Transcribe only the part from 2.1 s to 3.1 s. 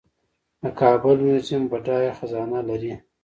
خزانه لري